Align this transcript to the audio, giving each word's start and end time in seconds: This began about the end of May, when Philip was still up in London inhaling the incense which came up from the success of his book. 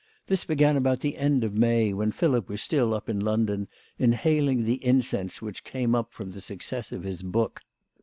This 0.25 0.45
began 0.45 0.77
about 0.77 1.01
the 1.01 1.15
end 1.15 1.43
of 1.43 1.53
May, 1.53 1.93
when 1.93 2.11
Philip 2.11 2.49
was 2.49 2.59
still 2.59 2.95
up 2.95 3.07
in 3.07 3.19
London 3.19 3.67
inhaling 3.99 4.63
the 4.63 4.83
incense 4.83 5.43
which 5.43 5.63
came 5.63 5.93
up 5.93 6.11
from 6.11 6.31
the 6.31 6.41
success 6.41 6.91
of 6.91 7.03
his 7.03 7.21
book. 7.21 7.61